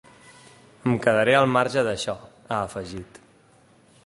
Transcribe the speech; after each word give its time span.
Em 0.91 0.95
quedaré 1.03 1.37
al 1.41 1.47
marge 1.57 1.83
d’això, 1.89 2.17
ha 2.49 2.61
afegit. 2.71 3.25